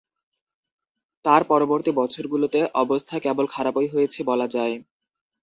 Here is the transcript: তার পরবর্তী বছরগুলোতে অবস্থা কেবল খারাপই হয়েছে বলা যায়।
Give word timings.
তার 1.25 1.41
পরবর্তী 1.49 1.91
বছরগুলোতে 1.99 2.59
অবস্থা 2.75 3.15
কেবল 3.19 3.45
খারাপই 3.47 3.87
হয়েছে 3.87 4.19
বলা 4.23 4.47
যায়। 4.47 4.75